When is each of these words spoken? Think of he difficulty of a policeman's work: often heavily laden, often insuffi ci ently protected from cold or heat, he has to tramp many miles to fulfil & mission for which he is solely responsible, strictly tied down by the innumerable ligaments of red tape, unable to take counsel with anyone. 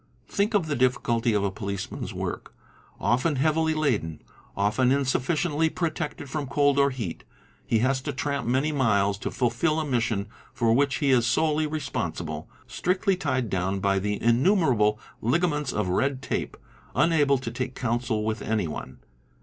Think 0.27 0.55
of 0.55 0.67
he 0.67 0.73
difficulty 0.73 1.35
of 1.35 1.43
a 1.43 1.51
policeman's 1.51 2.11
work: 2.11 2.55
often 2.99 3.35
heavily 3.35 3.75
laden, 3.75 4.19
often 4.57 4.89
insuffi 4.89 5.35
ci 5.37 5.47
ently 5.47 5.75
protected 5.75 6.27
from 6.27 6.47
cold 6.47 6.79
or 6.79 6.89
heat, 6.89 7.23
he 7.67 7.77
has 7.85 8.01
to 8.01 8.11
tramp 8.11 8.47
many 8.47 8.71
miles 8.71 9.19
to 9.19 9.29
fulfil 9.29 9.85
& 9.85 9.85
mission 9.85 10.25
for 10.53 10.73
which 10.73 10.95
he 10.95 11.11
is 11.11 11.27
solely 11.27 11.67
responsible, 11.67 12.49
strictly 12.65 13.15
tied 13.15 13.47
down 13.47 13.79
by 13.79 13.99
the 13.99 14.19
innumerable 14.19 14.99
ligaments 15.21 15.71
of 15.71 15.87
red 15.87 16.23
tape, 16.23 16.57
unable 16.95 17.37
to 17.37 17.51
take 17.51 17.75
counsel 17.75 18.23
with 18.25 18.41
anyone. 18.41 18.97